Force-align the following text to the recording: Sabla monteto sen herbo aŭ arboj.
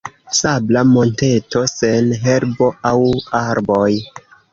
Sabla 0.35 0.81
monteto 0.93 1.61
sen 1.71 2.09
herbo 2.23 2.71
aŭ 2.93 2.95
arboj. 3.41 3.91